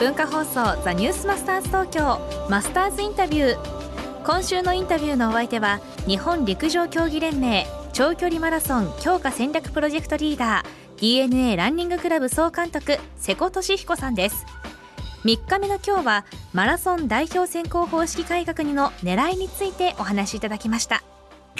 [0.00, 4.24] 文化放送ザニュースマスターズ東京マスターズインタビュー。
[4.24, 14.14] 今週のインタビューのお相手は日本陸上競技連盟長距離マラソン強化戦略プロジェクトリーダー DNA ランニングクラブ総監督瀬古利彦さん。
[14.14, 14.46] です
[15.24, 16.24] 3日目の今日は
[16.54, 21.02] マラソン代表選考方式改革にの狙いについてお話しいただきました。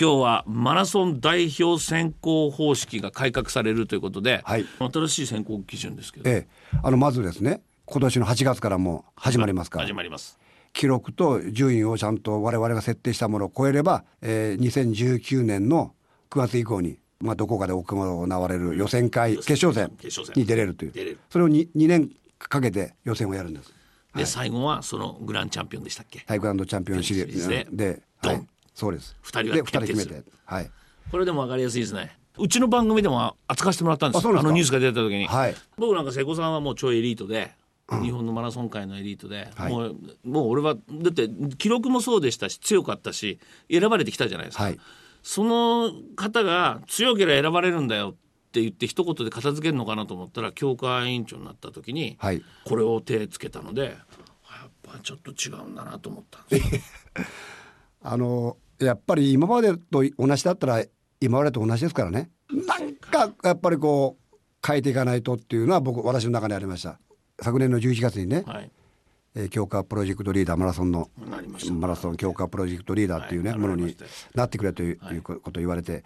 [0.00, 4.64] 今日はマラソン代表選考方式が改革されるということで、はい。
[4.78, 7.60] 新しい選考基準ですけど、ええ、あのまずですね
[7.92, 9.86] 今年の8月からもう始まりますから。
[9.86, 10.38] 始まります。
[10.72, 15.92] 記録と順位をちゃんと我々が設定したものを超えれば、えー、2019年の
[16.30, 19.90] 9月以降に、まあ、どこかで行われる予選会決勝戦
[20.36, 21.18] に出れるという。
[21.30, 23.74] それを 2, 2年かけて予選をやるんです。
[24.14, 26.20] で、最後はそのグランチャンピオンでしたっけ？
[26.20, 28.46] タイグランドチャンピオンシリーズでで、はい。
[28.72, 29.16] そうです。
[29.22, 30.22] 二人は決定する。
[30.22, 30.70] て、はい、
[31.10, 32.16] これでも分かりやすいですね。
[32.38, 34.26] うちの番組でも扱わせてもらったんです。
[34.26, 35.54] あのニュースが出た時に、はい。
[35.76, 37.50] 僕なんか瀬古さんはもう超エリートで、
[38.02, 39.72] 日本のマラソン界のエリートで、はい。
[39.72, 44.78] もうもう俺はだって記録もそうでしたし強かったし選ばれてきたじゃないですか、はい。
[45.22, 48.12] その方が強ければ選ばれるんだよっ
[48.52, 52.42] て言って一言で片付けるのかなと思ったら強化委員長になった時に、はい。
[52.64, 56.80] これを手つけたのでやっぱちょっと違うんだなと思ったんですよ。
[58.02, 60.84] あのやっぱり今までと同じだったら
[61.20, 62.30] 今までと同じですからね。
[62.50, 64.36] なんかやっぱりこう
[64.66, 66.98] 変えていかないとっていうのは僕私の中にありました
[67.42, 68.70] 昨年の11月にね、はい。
[69.36, 71.08] えー強化プロジェクトリーダーマラソンの
[71.78, 73.96] マラソン強化プロジェクトリーダーっていうね、はいものに
[74.34, 75.18] なってくれという,、い。
[75.18, 76.02] うことを言われて、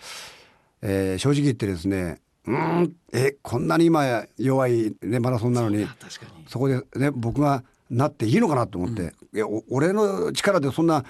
[0.82, 5.86] えー正直言ってですねうーんえこんなに今弱い、ね、マラソンなのに
[6.48, 11.04] そこでね僕がなっていいのかなと思って、いやお俺の力でそんな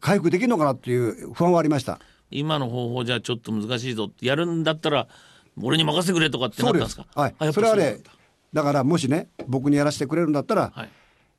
[0.00, 1.98] 回復できるのかなっていう不安はありました。
[2.30, 5.06] 今の方法じゃちょっと難しいぞやるんだったら
[5.60, 7.06] 俺に任せてくれとかってなったんですか？
[7.14, 7.52] はい。
[7.52, 7.98] それはね
[8.52, 10.90] だだからもしね僕にやらせてくれるんだったら、はい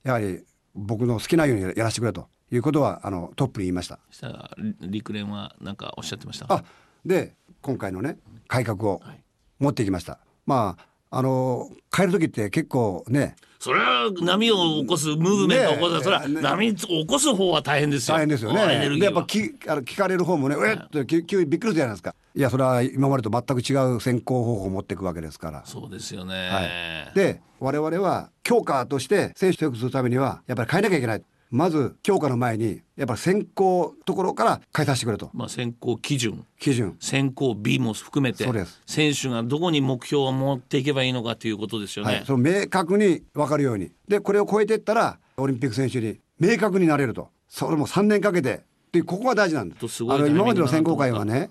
[0.03, 0.43] やはり
[0.75, 3.99] 僕の好きなようにやらせてくれということはあのトップに言いました。
[4.09, 4.51] そしたら
[4.81, 6.45] 陸連はなんかおっしゃってました？
[6.53, 6.63] あ
[7.05, 9.23] で今回のね改革をはい
[9.59, 10.19] 持ってきました。
[10.45, 10.85] まあ
[11.15, 13.35] あの変える時って結構ね。
[13.59, 18.17] それは波を起こすムーブメントを起こす、ねえそれはね波を起こす方は大変ですよ。
[18.17, 18.89] 大変ですよね。
[18.99, 22.15] でやっぱきあの聞かれる方もね、えっと急急にびっくりするじゃないですか。
[22.35, 25.61] いやそれは今までと全く違う選考方法を持っていくわけですから。
[25.65, 35.29] そうですよね、はい、で我々は強化として選手を良くするためにはやっぱり変えなきゃいけないまず強化の前にやっぱり選考ところから変えさせてくれと。
[35.33, 36.43] まあ選考基準。
[36.59, 36.97] 基準。
[36.99, 38.43] 選考 B も含めて。
[38.43, 38.81] そうです。
[38.87, 43.91] 選手がどこに目標を持っていけばいいのかということですよね、はい、その明確に分かるように。
[44.07, 47.29] でこれを超えていったらオリンピック選手に明確になれると。
[47.47, 48.63] それも3年かけて。
[48.91, 51.25] でここが大事なんだあの今までの選考会はった。
[51.25, 51.49] ね、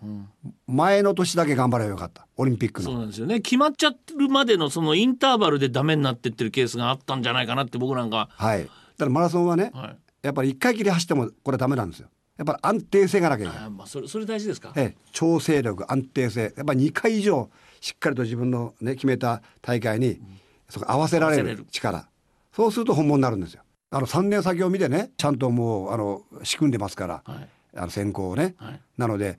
[0.66, 2.26] 前の年だけ頑張ればよかった。
[2.36, 2.90] オリンピックの。
[2.90, 3.40] そうなんですよね。
[3.40, 8.68] 決まっちゃってるまでのそのインターバルでダメになってってるケースがあったんじゃないかなって僕なんか、はい
[9.02, 12.08] だからマラソンはね、はい、やっぱり1回きり走ってもこれはダメなんですよ。
[12.38, 13.64] やっぱり安定性がなきゃいけない。
[13.66, 16.54] あまあそれそれ大事ですか、ええ、調整力安定性。
[16.56, 20.20] やっぱり2回以上しっかりと自分の、ね、決めた大会に
[20.68, 22.08] そこ合わせられる力。
[22.52, 23.62] そうすると本物になるんですよ。
[23.90, 27.48] あの3年先を見てねちゃんともうあの仕組んでますから、はい。
[27.74, 28.80] あの選考をね、はい。
[28.96, 29.38] なので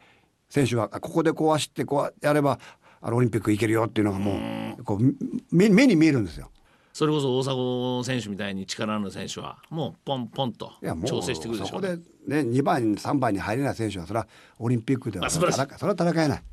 [0.49, 2.59] 選手はあここでこう走ってこうやれば
[3.01, 5.15] あのオリンピック行けるよっていうのがもうこう
[5.51, 6.51] 目目に見えるんですよ。
[6.93, 14.27] それこそ大迫選手みたいに力のある選手はもうポンポンといやもう調整してくるでしょうねそこで、ね、2番3番に入れない選手はそれは
[14.59, 16.43] オリンピックではそれは戦えない。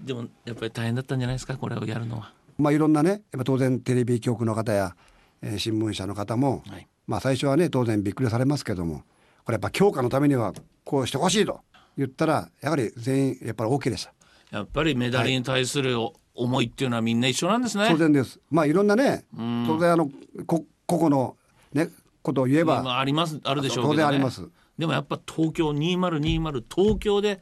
[0.00, 2.32] でもやっぱり大変だったんじゃないですかこれをやるのは。
[2.56, 4.94] まあ、いろんなねやっぱ当然テレビ局の方や、
[5.42, 9.02] えー新聞社の方も、はいまあ、最初はね当然びっくりされますけども
[9.44, 10.52] これやっぱ強化のためには
[10.84, 11.60] こうしてほしいと
[11.96, 14.12] 言ったらやはり全員やっぱり OK でした。
[14.50, 15.96] やっぱりメダルに対する
[16.34, 17.86] 思いっていうのはみんな一緒なんですね。
[17.90, 18.40] 当然です。
[18.50, 20.10] まあいろんなねん当然あの
[20.46, 21.36] こ個々の
[21.72, 21.88] ね
[22.22, 24.46] ことを言えばまあありますあるでしょうけど、ね、当然あります
[24.78, 27.40] でもやっぱ東京2020東京で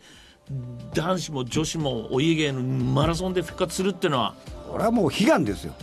[0.94, 4.34] 男子も女子もお家芸のマラソンで復活するっていうのは、
[4.70, 5.74] これはもう悲願ですよ。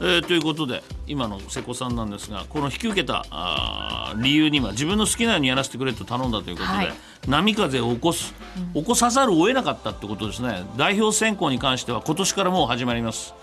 [0.00, 6.92] えーということで今の瀬古さんなんですがこの引き受けたあー理由には自分の好きなようにやらせてくれと頼んだということで、はい。
[7.26, 8.32] 波風を起こす、
[8.74, 10.64] 起こさざるを得なかったってことですね。
[10.76, 13.34] 代表選考に関しては今年からもう始まります。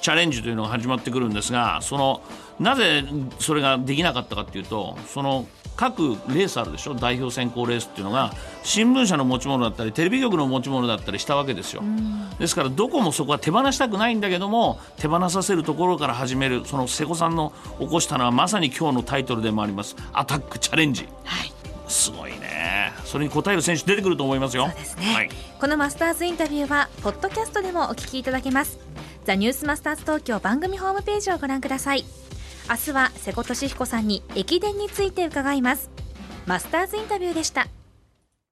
[0.00, 2.22] チャレンジというのが始まってくるんですがその
[2.60, 3.04] なぜ
[3.38, 6.94] それができなかったかっていうとその各レースあるでしょ？
[6.94, 8.32] 代表選考レースっていうのが
[8.62, 11.82] 新聞社の持ち物だったりテレビ局の持ち物だったりしたわけですよ。
[12.38, 21.08] ですからどこもそこは手放したくないんだけども手放させるところから始めるその瀬古さんの起こしたのはまさに今日のタイトルでもありますアタックチャレンジ。
[21.24, 21.52] はい。
[21.88, 22.92] すごいね。
[23.04, 24.66] それに応える選手出てくると思いますよ。
[24.66, 25.28] そうですね、はい
[25.58, 28.78] このマスターズインタビューはポッドキャストでもお聞きいただけます
[29.24, 32.04] ザニュースマスターズ東京番組ホームページをご覧ください
[32.68, 35.88] 明日は瀬古利彦さんに駅伝について伺います。
[36.46, 37.68] マスターズインタビューでした。